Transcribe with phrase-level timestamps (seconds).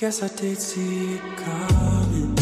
[0.00, 2.34] Guess I did see it coming.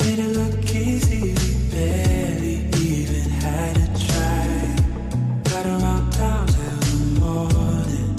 [0.00, 4.48] Made it look easy, we barely even had to try.
[5.44, 8.16] Got around town till the morning.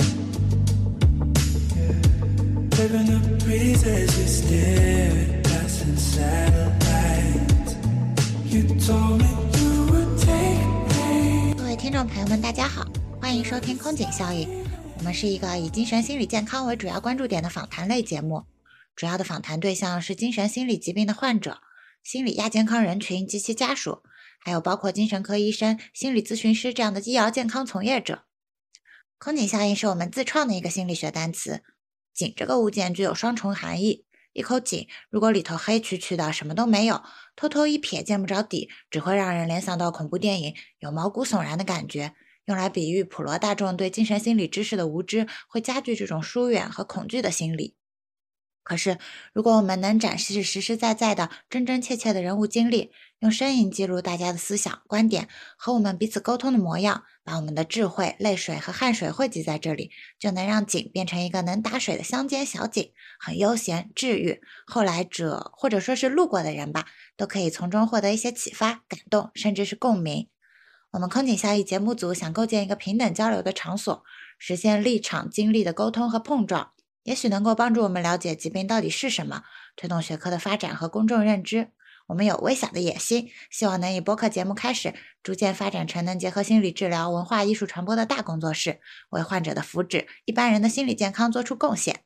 [2.77, 7.75] Living the breeze as you stare at passing satellites.
[8.45, 9.27] You told me
[9.59, 10.63] you would take
[10.95, 11.53] me.
[11.57, 12.87] 各位听众朋友们，大家好，
[13.19, 14.60] 欢迎收听空警效应。
[15.01, 18.45] 我们是一个以精神心理健康为主要关注点的访谈类节目，
[18.95, 21.59] 主要的访谈对象是精神心理疾病的患者、
[22.03, 24.03] 心理亚健康人群及其家属，
[24.39, 28.25] 还有包括精神科医生、心理咨询师这样的医疗健康从业者。
[29.17, 31.63] 空警效应是我们自创的一个心理学单词
[32.13, 34.05] ，“井”这个物件具有双重含义。
[34.33, 37.01] 一口井，如果里头黑黢黢的，什么都没有，
[37.35, 42.13] 偷偷一瞥见不着底，只会让人联想到恐怖电影，有毛骨悚然的感觉。
[42.45, 47.75] 用来比喻普罗大众对精神心理知识的无知，会加剧这种疏远和恐惧的心理。
[48.63, 48.99] 可是，
[49.33, 59.89] 如果我们能展示实实在在的、真真切切的人物经历，用声音记录大家的思想、观点和我们彼此沟通的模样，把我们的智慧、泪水和汗水汇集在这里，
[60.19, 64.41] 就能让井变成一个能打水的乡间小井，很悠闲、治愈。
[64.67, 66.85] 后来者或者说是路过的人吧，
[67.17, 70.29] 都可以从中获得一些启发、感动，甚至是共鸣。
[70.91, 74.03] 我们空警效益节目组想构建一个平等交流的场所，
[74.37, 79.43] 实现立场、经历的沟通和碰撞，也许能够帮助我们了解疾病到底是什么，
[79.77, 81.69] 推动学科的发展和公众认知。
[82.07, 92.01] 我们有微小的野心，希望能以播客节目开始，逐渐发展成能结合心理治疗、文化艺术传播的大工作室，为患者的福祉、一般人的心理健康做出贡献。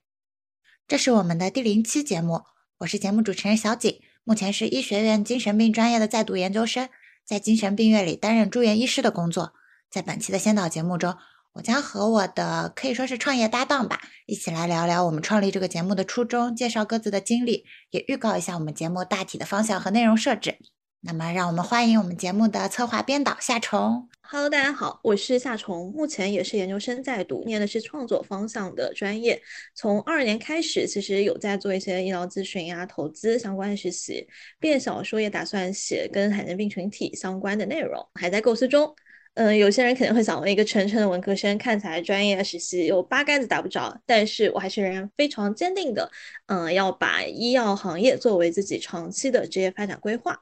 [0.87, 2.43] 这是我们的第零期节目，
[2.77, 6.87] 我是节目主持人小景，目前是医学院精神病专业的在读研究生。
[7.25, 9.53] 在精神病院里担任住院医师的工作，
[9.89, 11.15] 在本期的先导节目中，
[11.53, 20.59] 我将和我的可以说是创业搭档吧，一起来聊聊我们创立这个节目的初衷，介绍各自的经历，也预告一下我们节目大体的方向和内容设置。
[21.07, 24.09] 那么，让我们欢迎我们节目的策划编导夏虫。
[24.23, 29.39] Hello，大家好，我是夏虫，目前也是研究生在读，念的是创作方向的专业。
[29.75, 34.27] 从二年开始，其实有在做一些医疗咨询呀、投资相关的实习。
[34.59, 38.91] 毕业小说也打算写跟罕见病群体相关的内容，还在构思中。
[39.35, 46.09] 嗯，有些人可能会想问，一个纯纯的文科生，看起来专业实习有八竿子打不着，但是我还是仍然非常坚定的，
[46.47, 50.41] 嗯，要把医药行业作为自己长期的职业发展规划。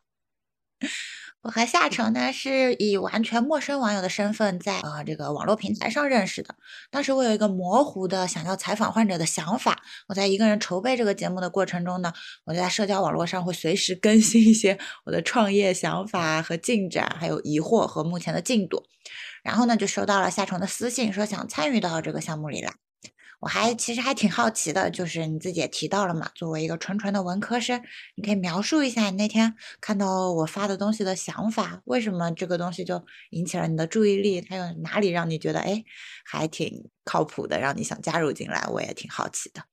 [1.41, 6.55] 我和夏成呢是以完全陌生网友的身份在呃这个网络平台上认识的。
[6.89, 9.83] 当时我有一个模糊的想要采访患者的想法。
[10.07, 12.13] 我在一个人筹备这个节目的过程中呢，
[12.45, 18.83] 我就在社交网络上会随时更新一些我的创业想法和进展，还有疑惑和目前的进度。
[19.43, 22.71] 然后呢，就收到了夏虫的私信，说想参与到这个项目里来。
[23.43, 27.81] 我还其实还挺好奇的，就是你自己也提到了嘛，作为一个纯纯的文科生，
[28.15, 34.39] 你可以描述一下你那天看到我发的东西的想法，为什么这个东西就引起了你的注意力？
[34.39, 35.83] 它有哪里让你觉得哎
[36.23, 38.65] 还挺靠谱的，让你想加入进来？
[38.71, 39.72] 我也挺好奇的。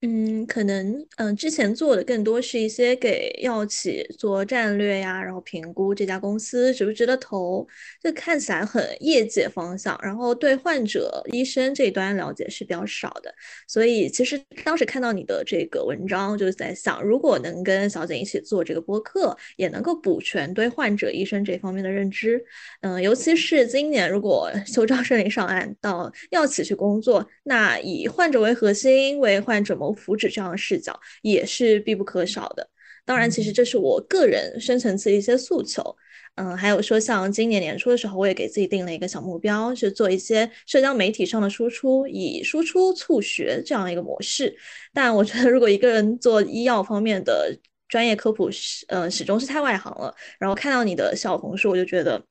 [0.00, 7.66] 嗯，可能嗯，之前做的更多是一些给药企做战略呀，然后评估这家公司值不值得投，
[8.00, 13.34] 这看起来很业界方向，然后对患者、医生这一端了解是比较少的。
[13.66, 22.40] 所以其实当时看到你的这个文章，就是在想，如果能跟小景一起做这个播客，也能够补全对患者、医生这方面的认知。
[22.82, 29.87] 嗯，尤其是今年如果修章顺利上岸，到药企去工作，那以患者为核心，为患者谋。
[29.92, 32.68] 福祉这样的视角也是必不可少的。
[33.04, 35.96] 当然，其实这是我个人深层次一些诉求。
[36.34, 44.54] 嗯，还有说，像今年年初的时候，我也给自己定了一个小目标，是做一些社交媒体上的输出，以输出促学这样一个模式。
[44.92, 50.14] 但我觉得，如果一个人做医药方面的专业科普，始呃始终是太外行了。
[50.38, 52.22] 然后看到你的小红书，我就觉得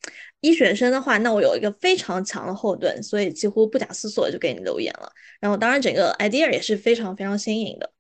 [0.42, 5.12] 医学生的话，那我有一个非常强的后盾，所以几乎不假思索就给你留言了。
[5.40, 7.92] 然后，当然整个 idea 也是非常非常新颖的。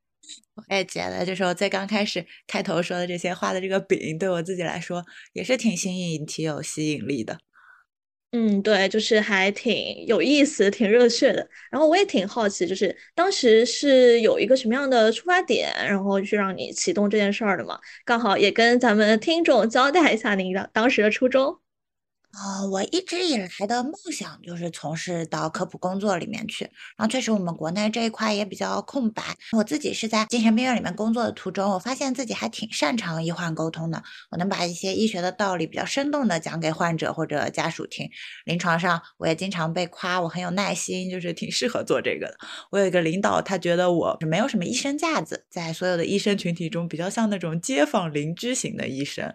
[0.56, 5.04] 我也觉得，就是我最刚开始开头说的这些画的这个饼，对我自己来说
[5.34, 7.38] 也是挺新颖、挺有吸引力的。
[8.31, 11.48] 嗯，对，就是还挺有意思、挺热血的。
[11.72, 17.80] 然后我也挺好奇，就是当时是有一个什么样的出发点，然后去让你启动这件事儿的嘛？
[18.04, 21.57] 刚好也跟咱们听众交代一下您的当时的初衷。
[22.38, 29.24] 啊、我一直以来的梦想就是从事到科普工作里面去，然后确实我们国内这一块也比较空白。
[29.54, 38.07] 我自己是在精神病院里面工作的途中，我发现自己还挺擅长医患沟通的，我能把一些医学的道理比较生动的讲给患者或者家属听。
[38.45, 42.38] 临床上我也经常被夸我很有耐心，就是挺适合做这个的。
[42.69, 49.33] 我有一个领导，他觉得我没有什么医生架子，在所有的医生群体中比较像那种街坊邻居型的医生。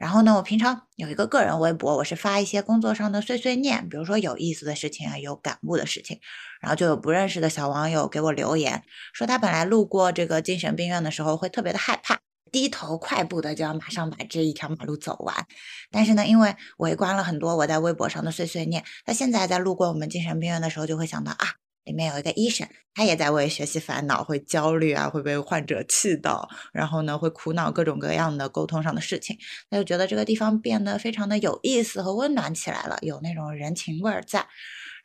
[0.00, 6.18] 然后呢，我平常有一个个人微博，我是发一些工作上的碎碎念，比如说有意思的事情啊，有感悟的事情。
[6.62, 8.82] 然后就有不认识的小网友给我留言，
[9.12, 12.20] 说他本来路过这个精神病院的时候会特别的害怕，
[12.50, 15.46] 低头快步的就要马上把这一条马路走完。
[15.90, 21.59] 但是呢，因为围观了很多我在微博上的碎碎念，他现在在路过我们精神病院的时候就会想到啊。
[21.90, 29.36] 里面有一个医生，他也在为学习烦恼，会焦虑啊，会被患者气到，然后呢，会苦恼各种各样的沟通上的事情。
[29.68, 34.46] 他就觉得这个地方变得非常的有意思和温暖起来了，有那种人情味儿在。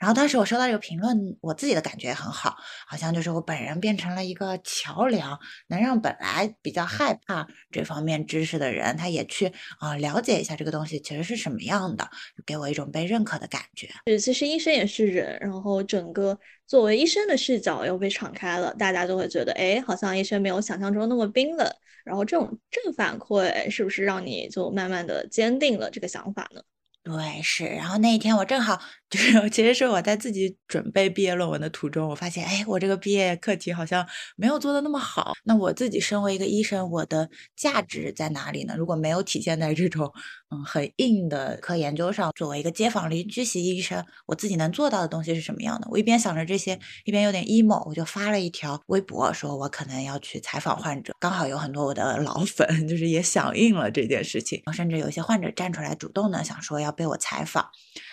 [0.05, 2.55] 然后当时我收到这个评论，我自己的感觉也很好，
[2.85, 9.47] 好像就是我本人变成了一个桥梁，能让本来比较害怕这方面知识的人，他也去
[9.79, 12.07] 啊、呃了解一下这个东西其实是什么样的，
[12.45, 13.89] 给我一种被认可的感觉。
[14.05, 16.37] 是，其实医生也是人，然后整个
[16.67, 21.67] 作为医生的视角又被敞开了，大家就会觉得，哎，好像医生没有想象中那么冰冷。
[22.03, 26.61] 然后这种正反馈是不是让你就慢慢的坚定了这个想法呢？
[27.05, 27.65] 对，是。
[27.65, 28.81] 然后那一天我正好
[29.11, 34.03] 就是， 其实是我在自己准备毕业论文的途中，我发现，哎，我这个毕业课题好像
[34.35, 35.33] 没有做的那么好。
[35.43, 38.73] 那我自己身为一个医生，我的价值在哪里呢？
[38.75, 40.11] 如果没有体现在这种
[40.49, 45.87] 嗯很硬的科研究上，作为一个街坊邻居型医生，我自己能做到的东西是什么样的？
[45.91, 51.13] 我一边想着这些，一边有点 emo，我就发了一条微博，说我可能要去采访患者。
[51.19, 57.69] 刚好有很多我的老粉， 就是也响应了这件事情，甚至有一些患者站出来主动的想说要被我采访。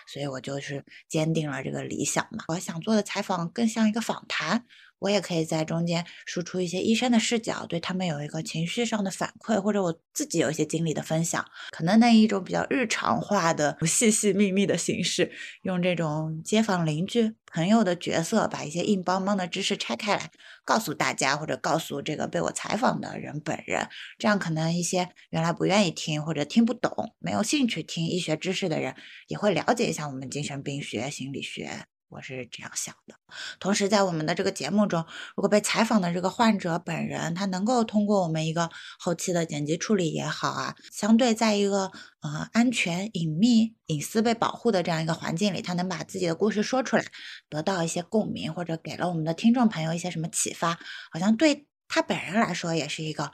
[0.07, 2.45] 所以我就是坚定了这个理想嘛。
[2.49, 4.67] 我想做的采访更像一个访谈，
[5.03, 15.31] 我也可以在中间输出一些医生的视角，对他们有一个情绪上的反馈，或者我自己有一些经历的分享，可能那一种比较日常化的、细细密密的形式，
[15.63, 17.35] 用这种街坊邻居。
[17.55, 20.31] 朋友的角色，把一些硬邦邦的知识拆开来，
[20.65, 23.87] 告诉大家，或者告诉这个被我采访的人本人，
[24.19, 28.95] 这样可能一些原来不愿意听或者听不懂、没有兴趣听医学知识的人，
[29.29, 31.85] 也会了解一下我们精神病学、心理学。
[32.13, 33.15] 我是这样想的。
[33.59, 38.69] 同时，在我们的这个节目中，如果被采访的这个患者本人，他能够通过我们一个
[38.99, 47.05] 后期的剪辑处理也好啊，相对在一个呃安全、隐秘、隐私被保护的这样一个环境里，他能把自己的故事说出来，
[47.49, 50.79] 得到一些共鸣，或者给了我们的听众朋友一些什么启发，
[51.11, 53.33] 好像对他本人来说也是一个。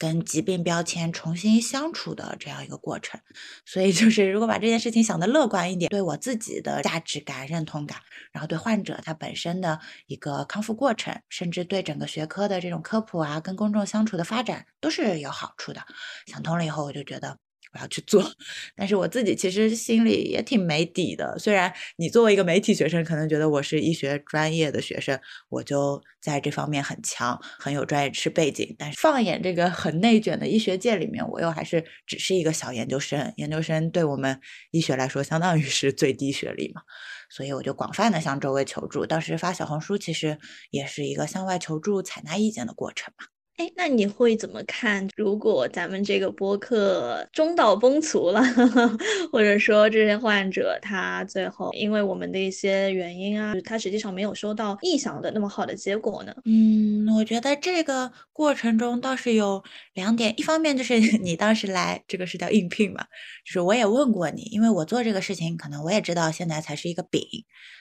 [0.00, 3.20] 跟疾病标签重新相处的这样一个过程，
[3.66, 7.98] 所以就是 如果把这件事情想得乐观一点，对我自己的价值感、认同感，
[8.32, 15.82] 然后对患者他本身的一个康复过程，甚至对整个学科的这种科普啊、跟公众相处的发展都是有好处的。
[16.26, 17.36] 想通了以后，我就觉得。
[17.72, 18.22] 我要去做，
[18.74, 21.38] 但是我自己其实心里也挺没底的。
[21.38, 28.74] 虽然你作为一个媒体学生，可能觉得我是医学专业的学生，我就在这方面很强，很有专业知识背景。
[28.78, 33.32] 但是放眼这个很内卷的医学界里面，我又还是只是一个小研究生。
[33.36, 34.40] 研究生对我们
[34.72, 36.82] 医学来说，相当于是最低学历嘛，
[37.30, 39.06] 所以我就广泛的向周围求助。
[39.06, 40.38] 当时发小红书其实
[40.70, 43.26] 也是一个向外求助、采纳意见的过程嘛。
[43.60, 45.06] 哎，那你会怎么看？
[45.16, 48.40] 如果咱们这个播客中道崩殂了，
[49.30, 56.34] 或者说这些患者他最后因为我们的一些原因啊，他实际上没有收到臆想的那么好的结果呢？
[56.46, 59.62] 嗯，我觉得这个过程中倒是有
[59.92, 63.04] 两点，一方面就是 你当时来这个是叫应聘嘛，
[63.44, 67.20] 就是我也问过你，因为我做这个事情，可能我也知道现在才是一个饼，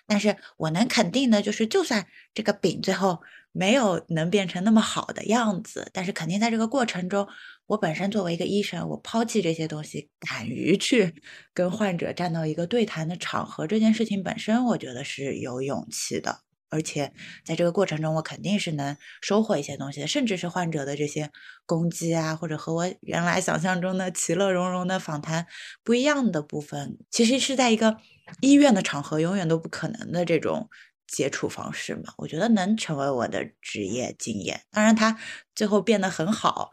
[0.06, 3.20] 但是我能肯定的就是，就算这个饼最后。
[3.52, 7.28] 没有能变成那么好的样子，但是肯定在这个过程中，
[7.68, 11.14] 我本身作为一个医生，我抛弃这些东西，敢于去
[11.54, 16.40] 跟患者站到一个对谈的场合，这件事情本身，我觉得是有勇气的。
[16.72, 17.12] 而且
[17.44, 21.32] 在这个过程中，我肯定是能收获一些东西的，甚至是患者的这些
[21.66, 25.48] 攻击啊，或者和我原来想象中的其乐融融的访谈
[25.84, 27.98] 不一样的部分，其实是在一个
[28.42, 30.70] 医院的场合永远都不可能的这种。
[31.12, 34.62] 接触方式嘛，我觉得能成为我的职业经验。
[34.72, 35.18] 当然，它
[35.56, 36.72] 最后变得很好，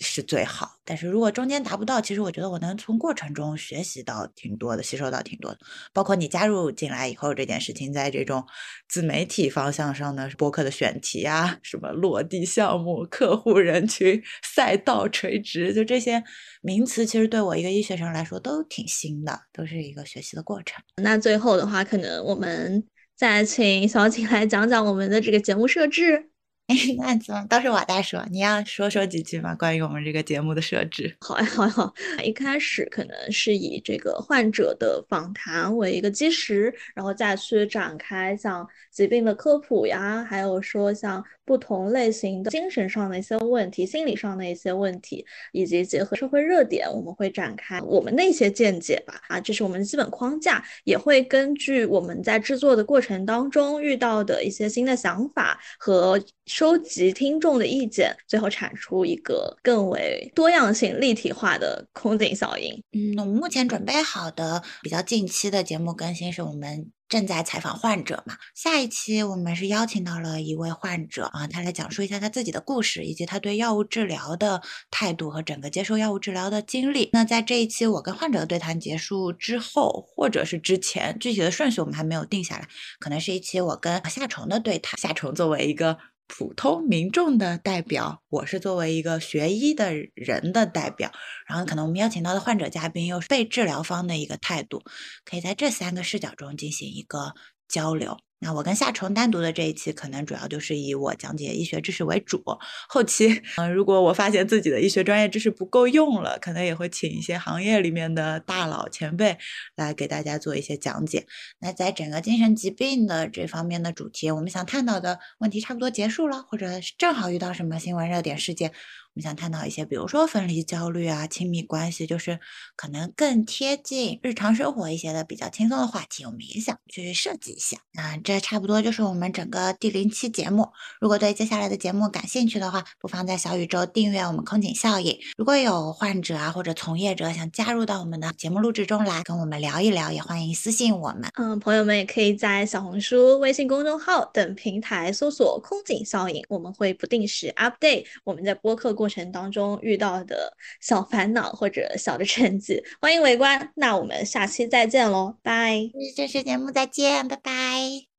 [0.00, 0.76] 是最好。
[0.84, 5.58] 但是如果中间达不到，其实我觉得我能从过程中学习到挺多的，吸收到挺多的。
[5.92, 8.44] 包括你加入进来以后，这件事情在这种
[8.88, 16.22] 自媒体方向上的播客的选题啊，什么落地项目、客户人群、赛道垂直，就这些
[16.62, 20.82] 名词，其实对我一个医学生来说都挺新的，都是一个学习的过程。
[21.02, 26.30] 那最后的话，可能我们再请小景来讲讲我们的这个节目设置。
[26.66, 28.26] 哎，那怎么都是我在说？
[28.28, 29.54] 你要说说几句吗？
[29.54, 31.16] 关于我们这个节目的设置？
[31.20, 31.94] 好呀，好呀，好。
[32.24, 49.22] 一开始可能是以这个患者的访谈为一个基石，然后再去展开像疾病的科普呀，还有说像不同类型的精神上的一些问题、心理上的一些问题，以及结合社会热点，我们会展开我们的一些见解吧。
[49.28, 56.20] 啊，这是我们的基本框架，也会根据我们在制作的过程当中遇到的一些新的想法和。
[56.56, 62.82] 收集听众的意见，最后产出一个更为多样性、立体化的空井效应。
[62.94, 68.38] 嗯，我们目前准备好的比较近期的节目更新是我们正在采访患者嘛？
[68.54, 77.10] 下一期我们是邀请到了一位患者啊，他来讲述一下他自己的故事，以及他对药物治疗的态度和整个接受药物治疗的经历。
[77.12, 82.66] 那在这一期我跟患者的对谈结束之后，或者是之前，具体的顺序我们还没有定下来，
[82.98, 84.98] 可能是一期我跟夏虫的对谈。
[84.98, 85.98] 夏虫作为一个
[86.28, 91.12] 普通民众的代表，我是作为一个学医的人的代表，
[91.46, 94.82] 然后可能我们邀请到的患者嘉宾又是被治疗方的一个态度，
[95.24, 97.34] 可以在这三个视角中进行一个
[97.68, 98.18] 交流。
[98.38, 102.42] 那我跟夏虫单独的这一期，可能主要就是以我讲解医学知识为主。
[102.88, 109.38] 后期，嗯，如果我发现自己的医学专业知识不够用了，可能也会请一些行业里面的大佬前辈
[109.74, 111.26] 来给大家做一些讲解。
[111.60, 116.66] 那在整个精神疾病的这方面的主题，我们想探讨的问题差不多结束了，或者
[116.98, 118.72] 正好遇到什么新闻热点事件。
[119.16, 122.38] 我们想探讨一些，比如说分离焦虑啊、亲密关系，就是
[122.76, 127.78] 可能更贴近日常生活一些的比较轻松的话题，我们也想去设计一下。
[127.94, 130.68] 那这差不多就是我们整个第零期节目。
[131.00, 135.18] 如果对接下来的节目感兴趣的话，不妨在小宇宙订阅我们空警效应。
[135.38, 141.30] 如果有患者啊或者从业者想加入到我们的节目录制中来跟我们聊一聊，也欢迎私信我们。
[141.36, 149.05] 嗯，朋友们也可以在小红书、微信公众号等平台搜索“空警效应”，我们会不定时 update 我们在播客过。
[149.06, 153.70] 过程当中遇到的小烦恼或者小的成绩，欢迎围观。
[153.76, 155.88] 那我们下期再见喽，拜！
[156.16, 158.15] 这期节目再见，拜拜。